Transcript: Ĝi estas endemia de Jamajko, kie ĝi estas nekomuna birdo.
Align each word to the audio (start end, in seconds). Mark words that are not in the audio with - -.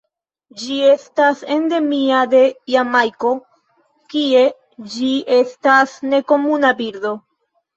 Ĝi 0.59 0.77
estas 0.91 1.43
endemia 1.55 2.21
de 2.31 2.39
Jamajko, 2.77 3.35
kie 4.15 4.41
ĝi 4.95 5.13
estas 5.39 5.97
nekomuna 6.17 6.75
birdo. 6.83 7.15